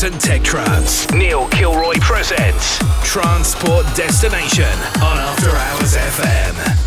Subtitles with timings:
[0.00, 1.10] Trance and tech trance.
[1.12, 4.64] Neil Kilroy presents Tranceport Destination
[5.02, 6.79] on After Hours FM.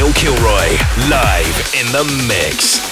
[0.00, 0.78] Neil Kilroy,
[1.10, 2.89] live in the mix.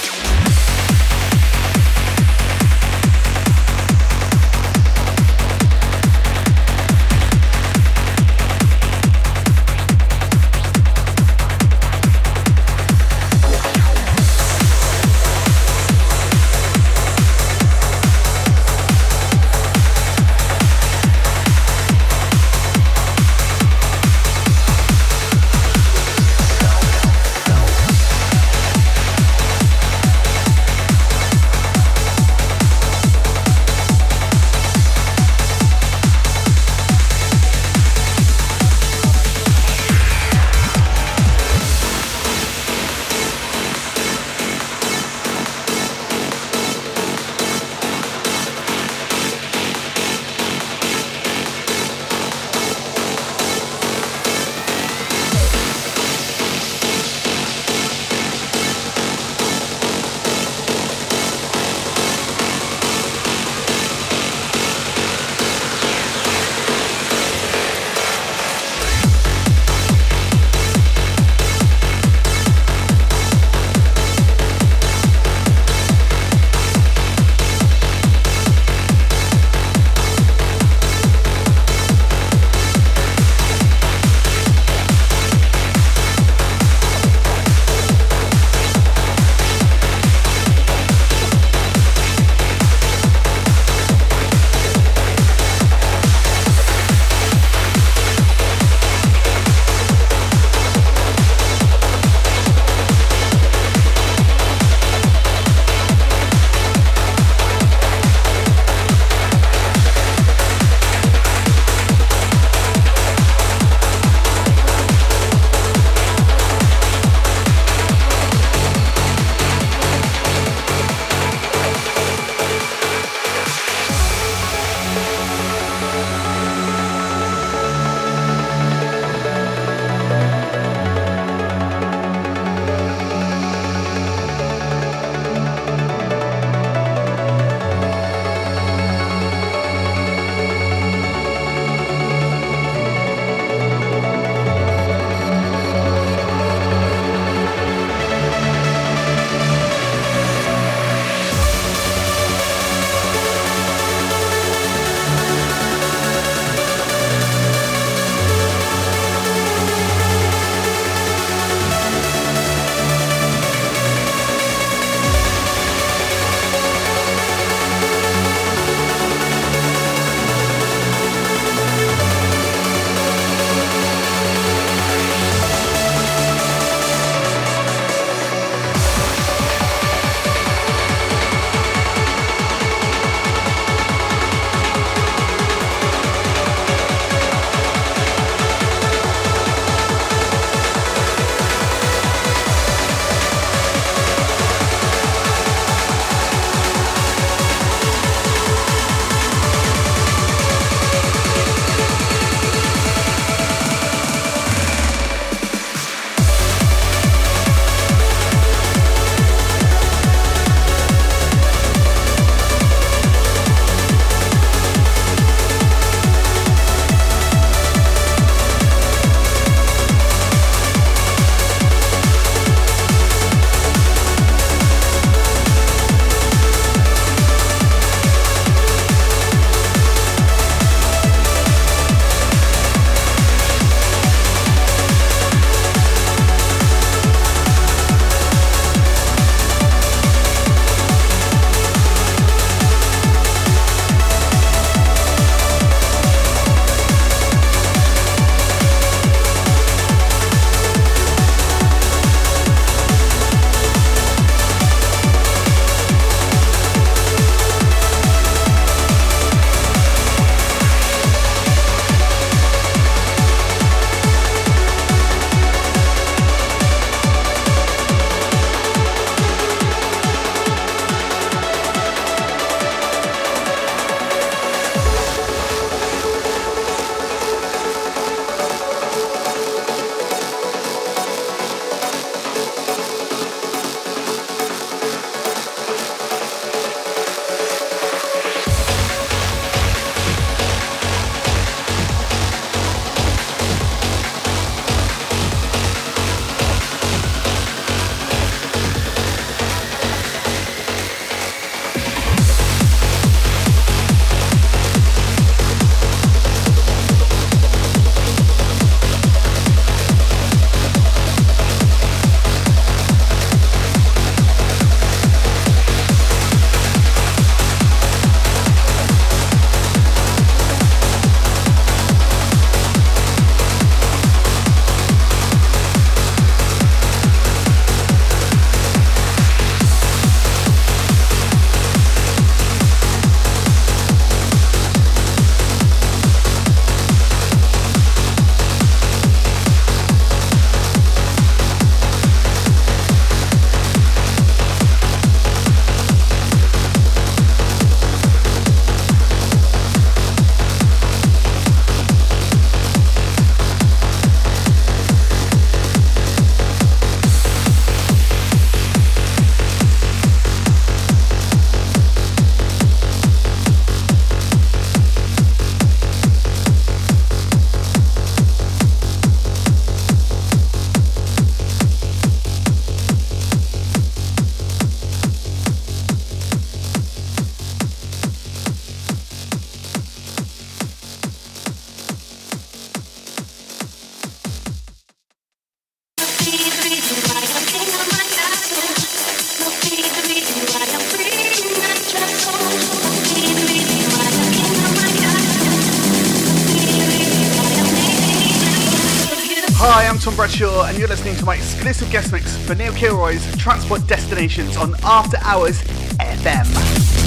[401.89, 405.59] Guest mix for Neil Kilroy's Tranceport Destinations on After Hours
[405.97, 406.98] FM.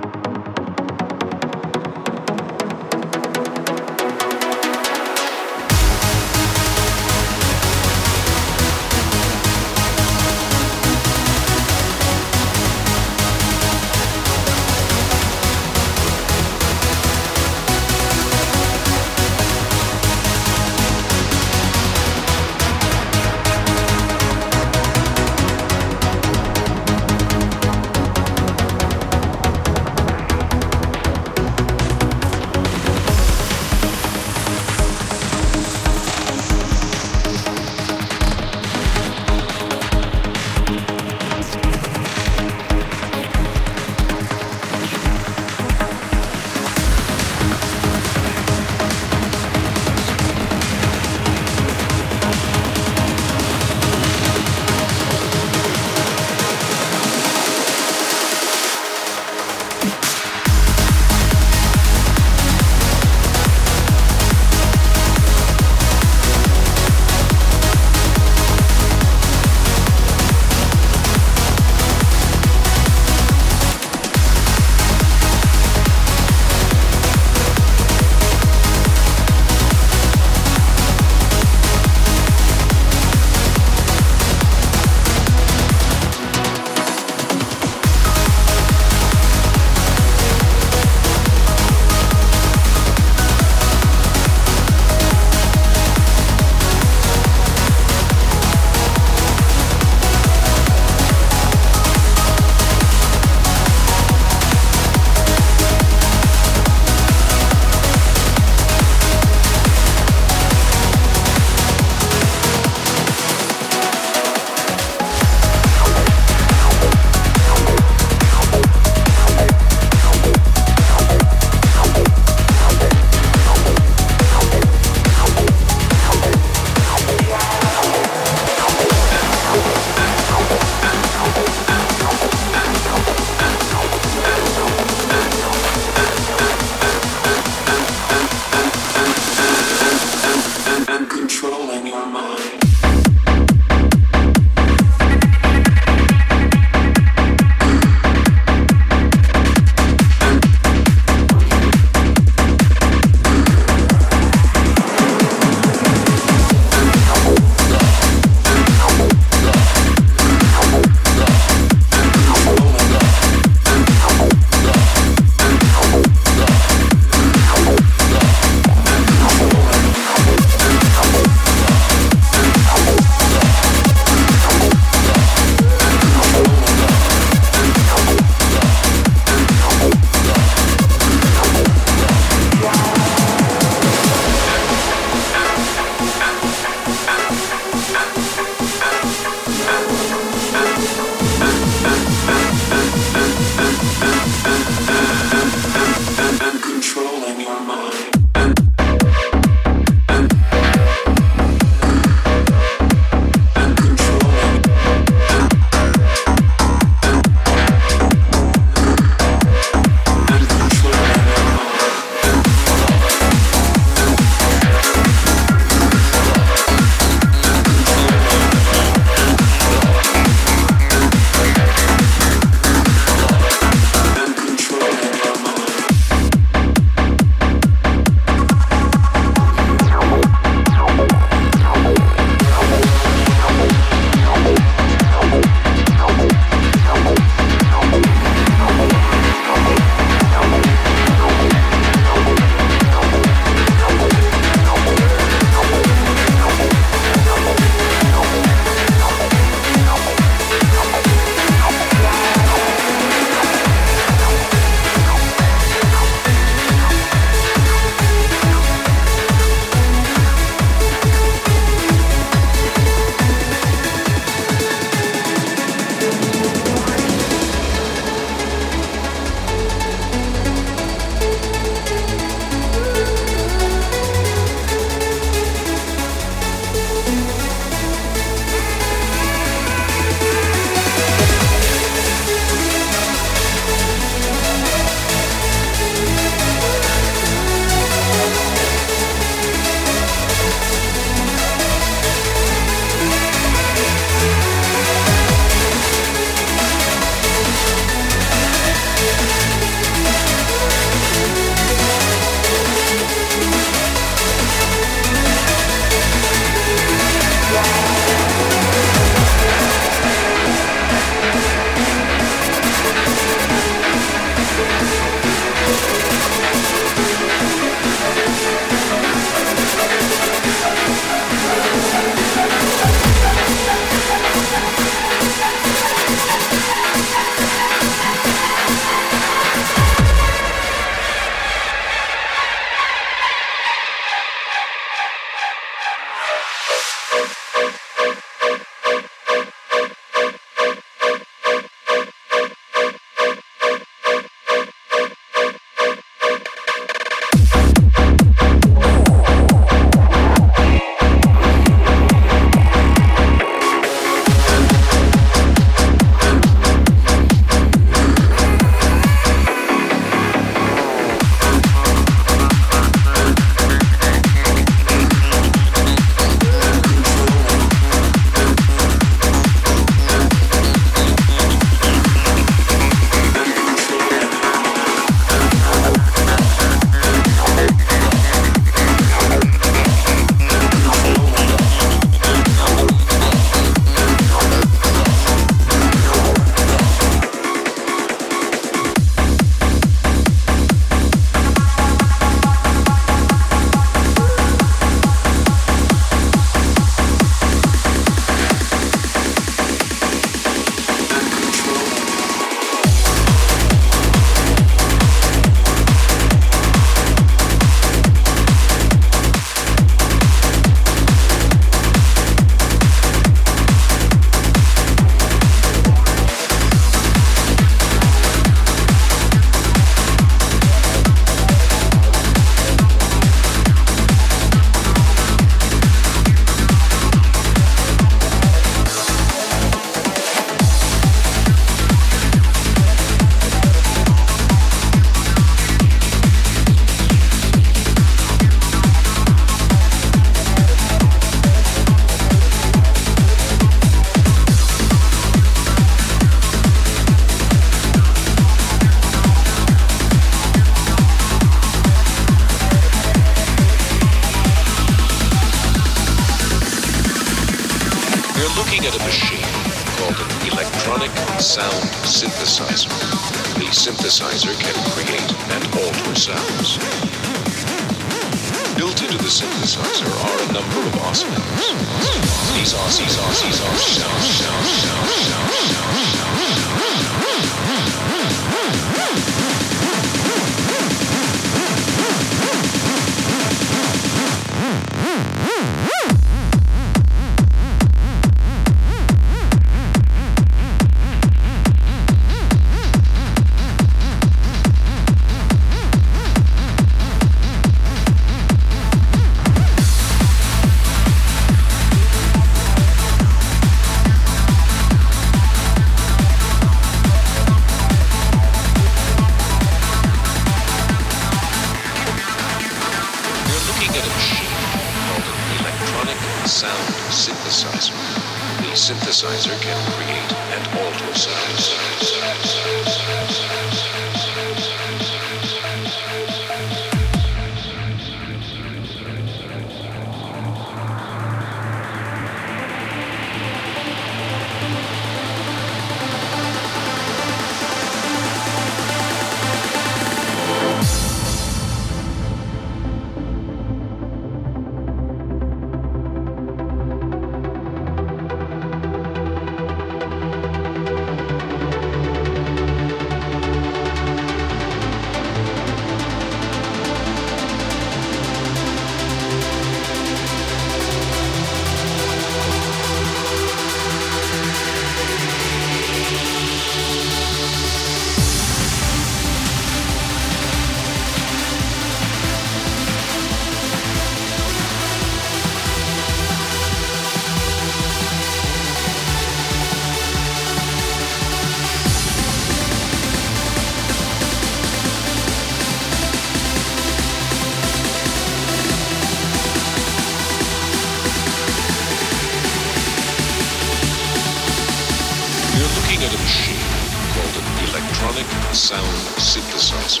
[598.70, 598.86] sound
[599.18, 600.00] synthesizer.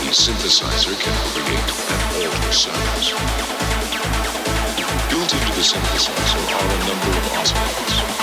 [0.00, 3.10] The synthesizer can create and alter sounds.
[5.10, 8.19] Built into the synthesizer are a number of oscillators.